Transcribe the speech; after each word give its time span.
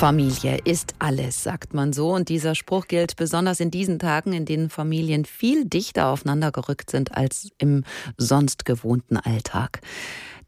Familie 0.00 0.56
ist 0.64 0.94
alles, 0.98 1.42
sagt 1.42 1.74
man 1.74 1.92
so. 1.92 2.14
Und 2.14 2.30
dieser 2.30 2.54
Spruch 2.54 2.88
gilt 2.88 3.16
besonders 3.16 3.60
in 3.60 3.70
diesen 3.70 3.98
Tagen, 3.98 4.32
in 4.32 4.46
denen 4.46 4.70
Familien 4.70 5.26
viel 5.26 5.66
dichter 5.66 6.06
aufeinander 6.06 6.52
gerückt 6.52 6.88
sind 6.88 7.14
als 7.14 7.50
im 7.58 7.84
sonst 8.16 8.64
gewohnten 8.64 9.18
Alltag. 9.18 9.82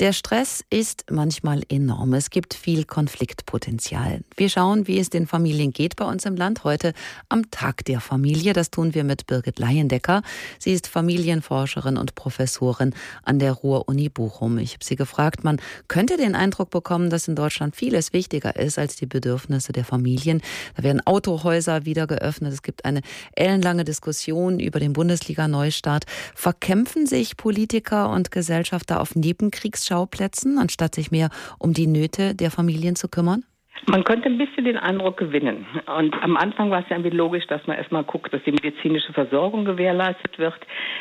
Der 0.02 0.12
Stress 0.12 0.64
ist 0.68 1.04
manchmal 1.12 1.62
enorm. 1.68 2.12
Es 2.14 2.30
gibt 2.30 2.54
viel 2.54 2.84
Konfliktpotenzial. 2.84 4.22
Wir 4.36 4.48
schauen, 4.48 4.88
wie 4.88 4.98
es 4.98 5.10
den 5.10 5.28
Familien 5.28 5.70
geht 5.70 5.94
bei 5.94 6.04
uns 6.04 6.24
im 6.24 6.34
Land 6.34 6.64
heute 6.64 6.92
am 7.28 7.52
Tag 7.52 7.84
der 7.84 8.00
Familie. 8.00 8.52
Das 8.52 8.72
tun 8.72 8.94
wir 8.94 9.04
mit 9.04 9.28
Birgit 9.28 9.60
Leyendecker. 9.60 10.22
Sie 10.58 10.72
ist 10.72 10.88
Familienforscherin 10.88 11.96
und 11.98 12.16
Professorin 12.16 12.96
an 13.22 13.38
der 13.38 13.52
Ruhr-Uni 13.52 14.08
Bochum. 14.08 14.58
Ich 14.58 14.72
habe 14.72 14.84
sie 14.84 14.96
gefragt, 14.96 15.44
man 15.44 15.60
könnte 15.86 16.16
den 16.16 16.34
Eindruck 16.34 16.70
bekommen, 16.70 17.08
dass 17.08 17.28
in 17.28 17.36
Deutschland 17.36 17.76
vieles 17.76 18.12
wichtiger 18.12 18.56
ist 18.56 18.80
als 18.80 18.96
die 18.96 19.06
Bedürfnisse 19.06 19.70
der 19.70 19.84
Familien. 19.84 20.42
Da 20.74 20.82
werden 20.82 21.06
Autohäuser 21.06 21.84
wieder 21.84 22.08
geöffnet. 22.08 22.52
Es 22.52 22.62
gibt 22.62 22.84
eine 22.84 23.02
ellenlange 23.36 23.84
Diskussion 23.84 24.58
über 24.58 24.80
den 24.80 24.94
Bundesliga-Neustart. 24.94 26.06
Verkämpfen 26.34 27.06
sich 27.06 27.36
Politiker 27.36 28.10
und 28.10 28.32
Gesellschafter 28.32 29.00
auf 29.00 29.14
Nebenkriegsschauplätzen? 29.14 29.91
Kriegsschauplätzen, 29.92 30.58
anstatt 30.58 30.94
sich 30.94 31.10
mehr 31.10 31.28
um 31.58 31.74
die 31.74 31.86
Nöte 31.86 32.34
der 32.34 32.50
Familien 32.50 32.96
zu 32.96 33.08
kümmern? 33.08 33.44
Man 33.86 34.04
könnte 34.04 34.28
ein 34.28 34.38
bisschen 34.38 34.64
den 34.64 34.76
Eindruck 34.76 35.16
gewinnen. 35.16 35.66
Und 35.98 36.14
am 36.22 36.36
Anfang 36.36 36.70
war 36.70 36.80
es 36.80 36.88
ja 36.88 36.96
irgendwie 36.96 37.16
logisch, 37.16 37.46
dass 37.48 37.66
man 37.66 37.76
erstmal 37.76 38.04
guckt, 38.04 38.32
dass 38.32 38.42
die 38.44 38.52
medizinische 38.52 39.12
Versorgung 39.12 39.64
gewährleistet 39.64 40.38
wird. 40.38 40.54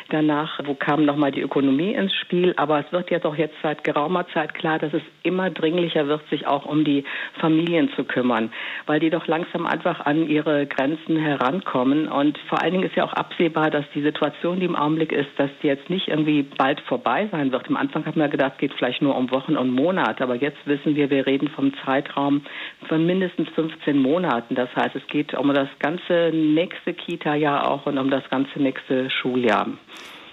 Danach, 0.08 0.58
wo 0.64 0.74
kam 0.74 1.04
nochmal 1.04 1.30
die 1.30 1.42
Ökonomie 1.42 1.94
ins 1.94 2.12
Spiel. 2.12 2.54
Aber 2.56 2.80
es 2.80 2.92
wird 2.92 3.12
jetzt 3.12 3.24
auch 3.24 3.36
jetzt 3.36 3.54
seit 3.62 3.84
geraumer 3.84 4.26
Zeit 4.34 4.54
klar, 4.54 4.80
dass 4.80 4.92
es 4.92 5.02
immer 5.22 5.48
dringlicher 5.50 6.08
wird, 6.08 6.28
sich 6.28 6.48
auch 6.48 6.66
um 6.66 6.84
die 6.84 7.04
Familien 7.38 7.88
zu 7.94 8.02
kümmern, 8.02 8.52
weil 8.86 8.98
die 8.98 9.10
doch 9.10 9.28
langsam 9.28 9.64
einfach 9.64 10.00
an 10.00 10.28
ihre 10.28 10.66
Grenzen 10.66 11.16
herankommen. 11.16 12.08
Und 12.08 12.36
vor 12.48 12.60
allen 12.62 12.72
Dingen 12.72 12.84
ist 12.84 12.96
ja 12.96 13.04
auch 13.04 13.12
absehbar, 13.12 13.70
dass 13.70 13.84
die 13.94 14.02
Situation, 14.02 14.58
die 14.58 14.66
im 14.66 14.74
Augenblick 14.74 15.12
ist, 15.12 15.30
dass 15.36 15.50
die 15.62 15.68
jetzt 15.68 15.88
nicht 15.88 16.08
irgendwie 16.08 16.42
bald 16.42 16.80
vorbei 16.80 17.28
sein 17.30 17.52
wird. 17.52 17.68
Am 17.68 17.76
Anfang 17.76 18.04
hat 18.06 18.16
man 18.16 18.28
gedacht, 18.28 18.54
es 18.54 18.58
geht 18.58 18.72
vielleicht 18.74 19.02
nur 19.02 19.16
um 19.16 19.30
Wochen 19.30 19.56
und 19.56 19.70
Monate. 19.70 20.24
Aber 20.24 20.34
jetzt 20.34 20.58
wissen 20.66 20.96
wir, 20.96 21.10
wir 21.10 21.28
reden 21.28 21.46
vom 21.46 21.72
Zeitraum 21.84 22.42
von 22.88 23.06
mindestens 23.06 23.48
15 23.50 23.98
Monaten. 23.98 24.54
Das 24.54 24.74
heißt, 24.74 24.96
es 24.96 25.06
geht 25.06 25.34
um 25.34 25.52
das 25.52 25.68
ganze 25.78 26.30
nächste 26.32 26.94
Kita-Jahr 26.94 27.70
auch 27.70 27.86
und 27.86 27.98
um 27.98 28.10
das 28.10 28.28
ganze 28.30 28.60
nächste 28.60 29.10
Schuljahr. 29.10 29.68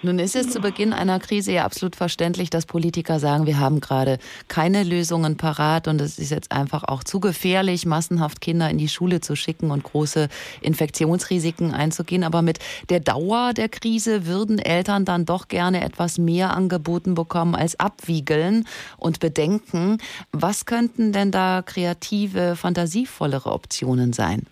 Nun 0.02 0.18
ist 0.18 0.34
es 0.34 0.48
zu 0.48 0.60
Beginn 0.60 0.94
einer 0.94 1.20
Krise 1.20 1.52
ja 1.52 1.66
absolut 1.66 1.94
verständlich, 1.94 2.48
dass 2.48 2.64
Politiker 2.64 3.20
sagen, 3.20 3.44
wir 3.44 3.60
haben 3.60 3.80
gerade 3.80 4.16
keine 4.48 4.82
Lösungen 4.82 5.36
parat 5.36 5.88
und 5.88 6.00
es 6.00 6.18
ist 6.18 6.30
jetzt 6.30 6.52
einfach 6.52 6.84
auch 6.84 7.04
zu 7.04 7.20
gefährlich, 7.20 7.84
massenhaft 7.84 8.40
Kinder 8.40 8.70
in 8.70 8.78
die 8.78 8.88
Schule 8.88 9.20
zu 9.20 9.36
schicken 9.36 9.70
und 9.70 9.82
große 9.82 10.28
Infektionsrisiken 10.62 11.74
einzugehen. 11.74 12.24
Aber 12.24 12.40
mit 12.40 12.60
der 12.88 13.00
Dauer 13.00 13.52
der 13.52 13.68
Krise 13.68 14.24
würden 14.24 14.58
Eltern 14.58 15.04
dann 15.04 15.26
doch 15.26 15.48
gerne 15.48 15.84
etwas 15.84 16.16
mehr 16.16 16.56
angeboten 16.56 17.12
bekommen 17.12 17.54
als 17.54 17.78
abwiegeln 17.78 18.66
und 18.96 19.20
bedenken. 19.20 19.98
Was 20.32 20.64
könnten 20.64 21.12
denn 21.12 21.30
da 21.30 21.60
kreative, 21.60 22.56
fantasievollere 22.56 23.52
Optionen 23.52 24.14
sein? 24.14 24.46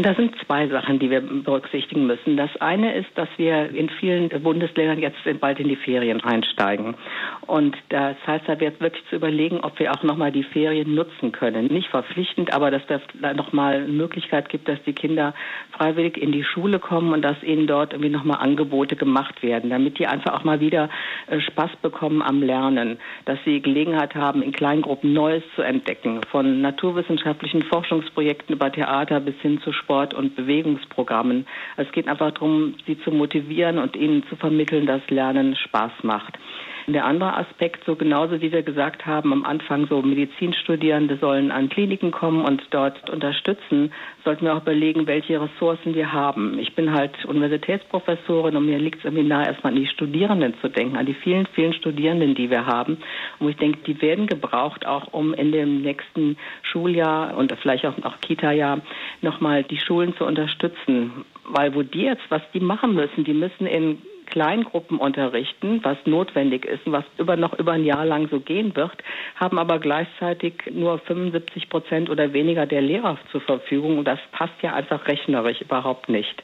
Das 0.00 0.16
sind 0.16 0.34
zwei 0.46 0.68
Sachen, 0.68 0.98
die 0.98 1.10
wir 1.10 1.20
berücksichtigen 1.20 2.06
müssen. 2.06 2.38
Das 2.38 2.50
eine 2.60 2.94
ist, 2.94 3.10
dass 3.14 3.28
wir 3.36 3.68
in 3.70 3.90
vielen 3.90 4.30
Bundesländern 4.42 4.98
jetzt 4.98 5.18
bald 5.38 5.60
in 5.60 5.68
die 5.68 5.76
Ferien 5.76 6.24
einsteigen. 6.24 6.94
Und 7.46 7.76
das 7.90 8.16
heißt, 8.26 8.44
da 8.46 8.58
wird 8.58 8.80
wirklich 8.80 9.04
zu 9.10 9.16
überlegen, 9.16 9.60
ob 9.60 9.78
wir 9.78 9.92
auch 9.92 10.02
nochmal 10.02 10.32
die 10.32 10.44
Ferien 10.44 10.94
nutzen 10.94 11.32
können. 11.32 11.66
Nicht 11.66 11.88
verpflichtend, 11.88 12.54
aber 12.54 12.70
dass 12.70 12.82
da 12.86 13.34
nochmal 13.34 13.86
Möglichkeit 13.86 14.48
gibt, 14.48 14.66
dass 14.68 14.82
die 14.84 14.94
Kinder 14.94 15.34
freiwillig 15.72 16.16
in 16.16 16.32
die 16.32 16.44
Schule 16.44 16.78
kommen 16.78 17.12
und 17.12 17.22
dass 17.22 17.42
ihnen 17.42 17.66
dort 17.66 17.92
irgendwie 17.92 18.10
nochmal 18.10 18.38
Angebote 18.40 18.96
gemacht 18.96 19.42
werden, 19.42 19.68
damit 19.68 19.98
die 19.98 20.06
einfach 20.06 20.32
auch 20.32 20.44
mal 20.44 20.60
wieder 20.60 20.88
äh, 21.26 21.40
Spaß 21.40 21.70
bekommen 21.82 22.22
am 22.22 22.42
Lernen, 22.42 22.98
dass 23.26 23.38
sie 23.44 23.60
Gelegenheit 23.60 24.14
haben, 24.14 24.42
in 24.42 24.52
Kleingruppen 24.52 25.12
Neues 25.12 25.42
zu 25.54 25.62
entdecken, 25.62 26.20
von 26.30 26.62
naturwissenschaftlichen 26.62 27.62
Forschungsprojekten 27.64 28.54
über 28.54 28.72
Theater 28.72 29.20
bis 29.20 29.34
hin 29.42 29.60
zu 29.60 29.72
Sport- 29.82 30.14
und 30.14 30.36
Bewegungsprogrammen. 30.36 31.46
Es 31.76 31.90
geht 31.92 32.08
einfach 32.08 32.32
darum, 32.32 32.74
sie 32.86 32.98
zu 33.00 33.10
motivieren 33.10 33.78
und 33.78 33.96
ihnen 33.96 34.24
zu 34.28 34.36
vermitteln, 34.36 34.86
dass 34.86 35.02
Lernen 35.08 35.56
Spaß 35.56 35.92
macht. 36.02 36.38
Der 36.88 37.04
andere 37.04 37.36
Aspekt, 37.36 37.84
so 37.84 37.94
genauso 37.94 38.40
wie 38.40 38.50
wir 38.50 38.62
gesagt 38.62 39.06
haben, 39.06 39.32
am 39.32 39.44
Anfang 39.44 39.86
so 39.86 40.02
Medizinstudierende 40.02 41.16
sollen 41.16 41.52
an 41.52 41.68
Kliniken 41.68 42.10
kommen 42.10 42.44
und 42.44 42.62
dort 42.70 43.08
unterstützen, 43.08 43.92
sollten 44.24 44.46
wir 44.46 44.54
auch 44.54 44.62
überlegen, 44.62 45.06
welche 45.06 45.40
Ressourcen 45.40 45.94
wir 45.94 46.12
haben. 46.12 46.58
Ich 46.58 46.74
bin 46.74 46.92
halt 46.92 47.24
Universitätsprofessorin 47.24 48.56
und 48.56 48.66
mir 48.66 48.78
liegt 48.78 48.98
es 48.98 49.04
irgendwie 49.04 49.22
nahe, 49.22 49.46
erstmal 49.46 49.72
an 49.72 49.78
die 49.78 49.86
Studierenden 49.86 50.54
zu 50.60 50.68
denken, 50.68 50.96
an 50.96 51.06
die 51.06 51.14
vielen, 51.14 51.46
vielen 51.54 51.72
Studierenden, 51.72 52.34
die 52.34 52.50
wir 52.50 52.66
haben. 52.66 52.98
Und 53.38 53.48
ich 53.48 53.56
denke, 53.56 53.78
die 53.86 54.02
werden 54.02 54.26
gebraucht, 54.26 54.84
auch 54.84 55.12
um 55.12 55.34
in 55.34 55.52
dem 55.52 55.82
nächsten 55.82 56.36
Schuljahr 56.62 57.36
und 57.36 57.54
vielleicht 57.62 57.86
auch 57.86 57.98
noch 57.98 58.20
Kita-Jahr 58.20 58.80
nochmal 59.20 59.62
die 59.62 59.78
Schulen 59.78 60.16
zu 60.16 60.24
unterstützen. 60.24 61.24
Weil 61.44 61.74
wo 61.74 61.82
die 61.82 62.02
jetzt, 62.02 62.22
was 62.28 62.42
die 62.52 62.60
machen 62.60 62.94
müssen, 62.94 63.22
die 63.22 63.34
müssen 63.34 63.66
in 63.66 63.98
Kleingruppen 64.32 64.96
unterrichten, 64.96 65.80
was 65.82 65.98
notwendig 66.06 66.64
ist 66.64 66.86
und 66.86 66.92
was 66.92 67.04
über 67.18 67.36
noch 67.36 67.52
über 67.58 67.72
ein 67.72 67.84
Jahr 67.84 68.06
lang 68.06 68.28
so 68.30 68.40
gehen 68.40 68.74
wird, 68.74 68.96
haben 69.36 69.58
aber 69.58 69.78
gleichzeitig 69.78 70.54
nur 70.70 70.98
75 71.00 71.68
Prozent 71.68 72.08
oder 72.08 72.32
weniger 72.32 72.64
der 72.64 72.80
Lehrer 72.80 73.18
zur 73.30 73.42
Verfügung. 73.42 73.98
Und 73.98 74.06
das 74.06 74.18
passt 74.32 74.54
ja 74.62 74.72
einfach 74.72 75.06
rechnerisch 75.06 75.60
überhaupt 75.60 76.08
nicht. 76.08 76.42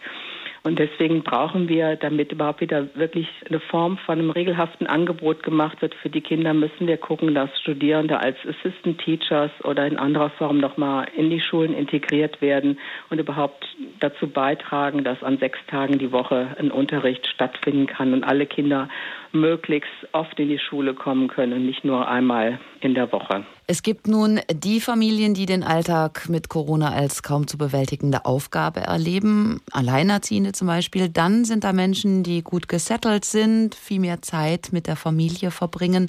Und 0.68 0.78
deswegen 0.78 1.22
brauchen 1.22 1.70
wir, 1.70 1.96
damit 1.96 2.30
überhaupt 2.30 2.60
wieder 2.60 2.94
wirklich 2.94 3.26
eine 3.48 3.58
Form 3.58 3.96
von 3.96 4.18
einem 4.18 4.28
regelhaften 4.28 4.86
Angebot 4.86 5.42
gemacht 5.42 5.80
wird 5.80 5.94
für 5.94 6.10
die 6.10 6.20
Kinder, 6.20 6.52
müssen 6.52 6.86
wir 6.86 6.98
gucken, 6.98 7.34
dass 7.34 7.48
Studierende 7.58 8.20
als 8.20 8.36
Assistant 8.46 9.00
Teachers 9.00 9.50
oder 9.64 9.86
in 9.86 9.96
anderer 9.96 10.28
Form 10.28 10.58
nochmal 10.58 11.06
in 11.16 11.30
die 11.30 11.40
Schulen 11.40 11.72
integriert 11.72 12.42
werden 12.42 12.78
und 13.08 13.18
überhaupt 13.18 13.66
dazu 14.00 14.28
beitragen, 14.28 15.04
dass 15.04 15.22
an 15.22 15.38
sechs 15.38 15.58
Tagen 15.68 15.98
die 15.98 16.12
Woche 16.12 16.48
ein 16.58 16.70
Unterricht 16.70 17.26
stattfinden 17.28 17.86
kann 17.86 18.12
und 18.12 18.24
alle 18.24 18.44
Kinder 18.44 18.90
möglichst 19.32 19.88
oft 20.12 20.38
in 20.38 20.50
die 20.50 20.58
Schule 20.58 20.92
kommen 20.92 21.28
können, 21.28 21.64
nicht 21.64 21.82
nur 21.82 22.08
einmal 22.08 22.60
in 22.82 22.94
der 22.94 23.10
Woche. 23.10 23.46
Es 23.70 23.82
gibt 23.82 24.08
nun 24.08 24.40
die 24.50 24.80
Familien, 24.80 25.34
die 25.34 25.44
den 25.44 25.62
Alltag 25.62 26.30
mit 26.30 26.48
Corona 26.48 26.90
als 26.90 27.22
kaum 27.22 27.46
zu 27.46 27.58
bewältigende 27.58 28.24
Aufgabe 28.24 28.80
erleben, 28.80 29.60
Alleinerziehende 29.72 30.52
zum 30.52 30.68
Beispiel. 30.68 31.10
Dann 31.10 31.44
sind 31.44 31.64
da 31.64 31.74
Menschen, 31.74 32.22
die 32.22 32.40
gut 32.40 32.68
gesettelt 32.68 33.26
sind, 33.26 33.74
viel 33.74 34.00
mehr 34.00 34.22
Zeit 34.22 34.70
mit 34.72 34.86
der 34.86 34.96
Familie 34.96 35.50
verbringen. 35.50 36.08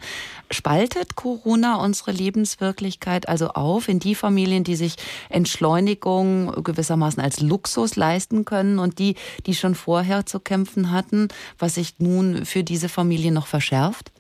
Spaltet 0.50 1.18
Corona 1.18 1.84
unsere 1.84 2.14
Lebenswirklichkeit 2.14 3.28
also 3.28 3.50
auf 3.50 3.90
in 3.90 4.00
die 4.00 4.16
Familien, 4.16 4.64
die 4.64 4.78
sich 4.78 4.96
Entschleunigung 5.28 6.64
gewissermaßen 6.64 7.22
als 7.22 7.42
Luxus 7.42 7.98
leisten 7.98 8.46
können 8.46 8.80
und 8.80 9.00
die, 9.00 9.16
die 9.48 9.54
schon 9.54 9.76
vorher 9.76 10.26
zu 10.26 10.40
kämpfen 10.40 10.92
hatten, 10.92 11.28
was 11.58 11.76
sich 11.76 11.96
nun 12.00 12.46
für 12.46 12.64
diese 12.64 12.88
Familien 12.88 13.34
noch 13.34 13.48
verschärft? 13.48 14.14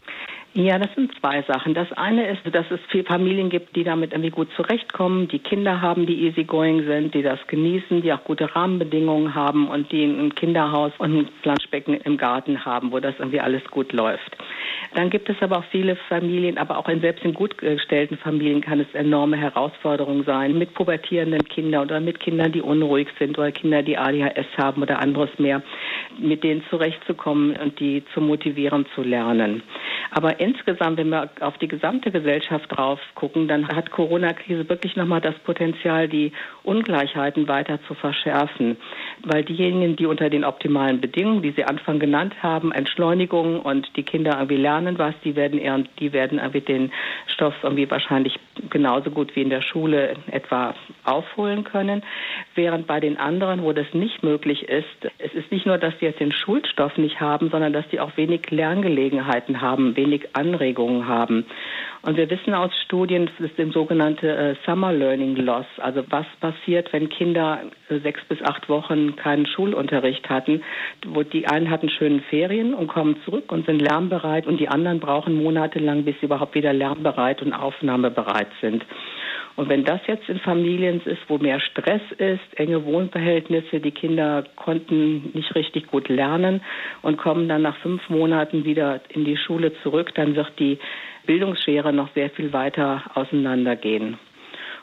Ja, 0.55 0.79
das 0.79 0.89
sind 0.95 1.13
zwei 1.19 1.43
Sachen. 1.43 1.75
Das 1.75 1.91
eine 1.93 2.27
ist, 2.27 2.41
dass 2.51 2.65
es 2.71 2.79
viele 2.89 3.03
Familien 3.03 3.51
gibt, 3.51 3.75
die 3.75 3.83
damit 3.83 4.13
irgendwie 4.13 4.31
gut 4.31 4.47
zurechtkommen, 4.55 5.27
die 5.27 5.37
Kinder 5.37 5.79
haben, 5.79 6.07
die 6.07 6.25
easygoing 6.25 6.85
sind, 6.87 7.13
die 7.13 7.21
das 7.21 7.39
genießen, 7.45 8.01
die 8.01 8.11
auch 8.11 8.23
gute 8.23 8.55
Rahmenbedingungen 8.55 9.35
haben 9.35 9.67
und 9.67 9.91
die 9.91 10.03
ein 10.03 10.33
Kinderhaus 10.33 10.91
und 10.97 11.15
ein 11.15 11.29
Planschbecken 11.43 11.93
im 12.01 12.17
Garten 12.17 12.65
haben, 12.65 12.91
wo 12.91 12.99
das 12.99 13.13
irgendwie 13.19 13.39
alles 13.39 13.63
gut 13.65 13.93
läuft. 13.93 14.37
Dann 14.95 15.11
gibt 15.11 15.29
es 15.29 15.35
aber 15.41 15.59
auch 15.59 15.63
viele 15.65 15.95
Familien, 15.95 16.57
aber 16.57 16.79
auch 16.79 16.89
in 16.89 17.01
selbst 17.01 17.23
in 17.23 17.35
gut 17.35 17.57
gestellten 17.59 18.17
Familien 18.17 18.61
kann 18.61 18.79
es 18.79 18.91
enorme 18.93 19.37
Herausforderungen 19.37 20.23
sein, 20.23 20.57
mit 20.57 20.73
pubertierenden 20.73 21.43
Kindern 21.43 21.83
oder 21.83 21.99
mit 21.99 22.19
Kindern, 22.19 22.51
die 22.51 22.61
unruhig 22.61 23.07
sind 23.19 23.37
oder 23.37 23.51
Kinder, 23.51 23.83
die 23.83 23.99
ADHS 23.99 24.47
haben 24.57 24.81
oder 24.81 24.99
anderes 24.99 25.29
mehr, 25.37 25.61
mit 26.17 26.43
denen 26.43 26.63
zurechtzukommen 26.71 27.55
und 27.57 27.79
die 27.79 28.03
zu 28.15 28.21
motivieren 28.21 28.87
zu 28.95 29.03
lernen. 29.03 29.61
Aber 30.11 30.38
insgesamt, 30.39 30.97
wenn 30.97 31.09
wir 31.09 31.29
auf 31.41 31.57
die 31.57 31.67
gesamte 31.67 32.11
Gesellschaft 32.11 32.65
drauf 32.69 32.99
gucken, 33.15 33.47
dann 33.47 33.67
hat 33.67 33.91
Corona-Krise 33.91 34.67
wirklich 34.69 34.95
nochmal 34.95 35.21
das 35.21 35.37
Potenzial, 35.39 36.07
die 36.07 36.31
Ungleichheiten 36.63 37.47
weiter 37.47 37.79
zu 37.87 37.93
verschärfen. 37.93 38.77
Weil 39.23 39.43
diejenigen, 39.43 39.95
die 39.95 40.05
unter 40.05 40.29
den 40.29 40.45
optimalen 40.45 41.01
Bedingungen, 41.01 41.41
die 41.41 41.51
Sie 41.51 41.65
Anfang 41.65 41.99
genannt 41.99 42.35
haben, 42.41 42.71
Entschleunigung 42.71 43.59
und 43.59 43.95
die 43.95 44.03
Kinder 44.03 44.31
irgendwie 44.35 44.57
lernen 44.57 44.97
was, 44.97 45.13
die 45.23 45.35
werden 45.35 45.59
eher, 45.59 45.83
die 45.99 46.13
werden 46.13 46.39
irgendwie 46.39 46.61
den 46.61 46.91
Stoff 47.27 47.55
irgendwie 47.61 47.89
wahrscheinlich 47.91 48.39
genauso 48.69 49.11
gut 49.11 49.35
wie 49.35 49.41
in 49.41 49.49
der 49.49 49.61
Schule 49.61 50.15
etwa 50.31 50.73
aufholen 51.03 51.63
können. 51.63 52.03
Während 52.55 52.87
bei 52.87 52.99
den 52.99 53.17
anderen, 53.17 53.63
wo 53.63 53.73
das 53.73 53.93
nicht 53.93 54.23
möglich 54.23 54.63
ist, 54.63 54.85
es 55.17 55.33
ist 55.33 55.51
nicht 55.51 55.65
nur, 55.65 55.77
dass 55.77 55.97
die 55.99 56.05
jetzt 56.05 56.19
den 56.19 56.31
Schulstoff 56.31 56.97
nicht 56.97 57.19
haben, 57.19 57.49
sondern 57.49 57.73
dass 57.73 57.87
die 57.89 57.99
auch 57.99 58.15
wenig 58.17 58.49
Lerngelegenheiten 58.49 59.61
haben, 59.61 59.95
wenig 59.95 60.28
Anregungen 60.33 61.07
haben. 61.07 61.45
Und 62.01 62.15
wir 62.15 62.29
wissen 62.29 62.53
aus 62.53 62.71
Studien, 62.85 63.25
das 63.25 63.49
ist 63.49 63.57
dem 63.57 63.73
sogenannte 63.73 64.29
äh, 64.29 64.55
Summer 64.65 64.93
Learning 64.93 65.35
Loss, 65.35 65.65
also 65.79 66.03
was 66.09 66.25
passiert, 66.39 66.93
wenn 66.93 67.09
Kinder 67.09 67.59
äh, 67.89 67.99
sechs 67.99 68.23
bis 68.29 68.41
acht 68.41 68.69
Wochen 68.69 69.17
keinen 69.17 69.45
Schulunterricht 69.45 70.29
hatten, 70.29 70.63
wo 71.05 71.23
die 71.23 71.47
einen 71.47 71.69
hatten 71.69 71.89
schönen 71.89 72.21
Ferien 72.21 72.73
und 72.73 72.87
kommen 72.87 73.17
zurück 73.25 73.51
und 73.51 73.65
sind 73.65 73.81
lernbereit 73.81 74.47
und 74.47 74.59
die 74.61 74.69
anderen 74.69 75.01
brauchen 75.01 75.43
monatelang, 75.43 76.05
bis 76.05 76.15
sie 76.19 76.27
überhaupt 76.27 76.55
wieder 76.55 76.71
lernbereit 76.71 77.41
und 77.41 77.51
aufnahmebereit 77.51 78.47
sind. 78.61 78.85
Und 79.59 79.67
wenn 79.67 79.83
das 79.83 79.99
jetzt 80.07 80.29
in 80.29 80.39
Familien 80.39 81.01
ist, 81.03 81.19
wo 81.27 81.37
mehr 81.37 81.59
Stress 81.59 82.01
ist, 82.17 82.39
enge 82.55 82.85
Wohnverhältnisse, 82.85 83.81
die 83.81 83.91
Kinder 83.91 84.45
konnten 84.55 85.31
nicht 85.33 85.53
richtig 85.53 85.87
gut 85.87 86.07
lernen 86.07 86.61
und 87.01 87.17
kommen 87.17 87.49
dann 87.49 87.63
nach 87.63 87.75
fünf 87.79 88.09
Monaten 88.09 88.63
wieder 88.63 89.01
in 89.09 89.25
die 89.25 89.35
Schule 89.35 89.73
zurück, 89.83 90.15
dann 90.15 90.37
wird 90.37 90.53
die 90.59 90.79
Bildungsschere 91.25 91.91
noch 91.91 92.07
sehr 92.13 92.29
viel 92.29 92.53
weiter 92.53 93.03
auseinandergehen. 93.15 94.17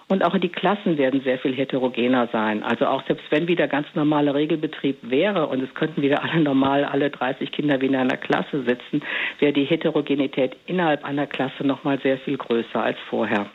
Und 0.09 0.23
auch 0.23 0.37
die 0.37 0.51
Klassen 0.51 0.99
werden 0.99 1.23
sehr 1.23 1.39
viel 1.39 1.55
heterogener 1.55 2.29
sein. 2.31 2.63
Also 2.63 2.85
auch 2.85 3.03
selbst 3.07 3.25
wenn 3.31 3.49
wieder 3.49 3.69
ganz 3.69 3.87
normaler 3.95 4.35
Regelbetrieb 4.35 4.99
wäre 5.05 5.47
und 5.47 5.63
es 5.63 5.73
könnten 5.73 6.03
wieder 6.03 6.23
alle 6.23 6.43
normal, 6.43 6.85
alle 6.85 7.09
30 7.09 7.51
Kinder 7.51 7.81
wie 7.81 7.87
in 7.87 7.97
einer 7.97 8.19
Klasse 8.19 8.63
sitzen, 8.65 9.01
wäre 9.39 9.55
die 9.55 9.65
Heterogenität 9.65 10.55
innerhalb 10.67 11.03
einer 11.03 11.27
Klasse 11.27 11.67
noch 11.67 11.83
mal 11.83 11.99
sehr 12.01 12.19
viel 12.19 12.37
größer 12.37 12.83
als 12.83 12.99
vorher. 13.09 13.47